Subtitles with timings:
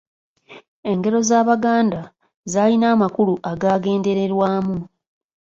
[0.91, 2.01] Engero z'Abaganda
[2.51, 4.77] zaalina amakulu agaagendererwamu.